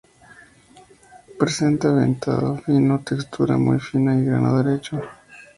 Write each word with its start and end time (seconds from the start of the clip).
Presenta 1.41 1.93
veteado 1.93 2.57
fino, 2.65 3.01
textura 3.03 3.55
muy 3.59 3.79
fina 3.79 4.17
y 4.19 4.25
grano 4.25 4.57
derecho. 4.63 4.99